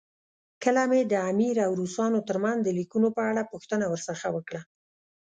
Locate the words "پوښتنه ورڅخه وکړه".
3.51-4.61